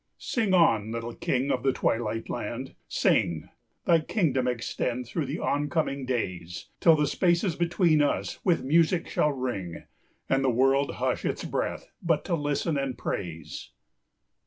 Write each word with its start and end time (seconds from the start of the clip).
Sing 0.17 0.51
on, 0.51 0.91
little 0.91 1.13
King 1.13 1.51
of 1.51 1.61
the 1.61 1.71
twilight 1.71 2.27
land, 2.27 2.73
sing, 2.87 3.49
Thy 3.85 3.99
kingdom 3.99 4.47
extend 4.47 5.05
through 5.05 5.27
the 5.27 5.37
oncoming 5.37 6.07
days, 6.07 6.69
Till 6.79 6.95
the 6.95 7.05
spaces 7.05 7.55
between 7.55 8.01
us 8.01 8.43
with 8.43 8.63
music 8.63 9.07
shall 9.07 9.31
ring, 9.31 9.83
And 10.27 10.43
the 10.43 10.49
world 10.49 10.95
hush 10.95 11.23
its 11.23 11.43
breath 11.43 11.91
but 12.01 12.25
to 12.25 12.33
listen 12.33 12.79
and 12.79 12.97
praise. 12.97 13.69